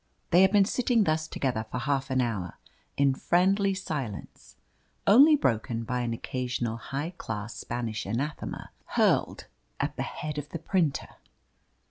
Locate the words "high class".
6.77-7.55